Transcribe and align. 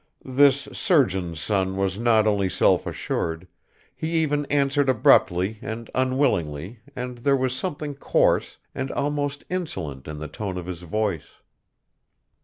This 0.25 0.61
surgeon's 0.73 1.39
son 1.39 1.77
was 1.77 1.99
not 1.99 2.25
only 2.25 2.49
self 2.49 2.87
assured, 2.87 3.47
he 3.95 4.09
even 4.13 4.47
answered 4.47 4.89
abruptly 4.89 5.59
and 5.61 5.91
unwillingly 5.93 6.79
and 6.95 7.19
there 7.19 7.37
was 7.37 7.55
something 7.55 7.93
coarse 7.93 8.57
and 8.73 8.89
almost 8.93 9.43
insolent 9.47 10.07
in 10.07 10.17
the 10.17 10.27
tone 10.27 10.57
of 10.57 10.65
his 10.65 10.81
voice. 10.81 11.29